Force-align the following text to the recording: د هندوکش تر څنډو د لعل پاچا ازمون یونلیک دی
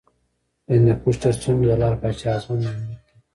د 0.65 0.67
هندوکش 0.75 1.15
تر 1.23 1.33
څنډو 1.41 1.65
د 1.69 1.71
لعل 1.81 1.95
پاچا 2.01 2.29
ازمون 2.35 2.59
یونلیک 2.61 2.87
دی 2.87 2.95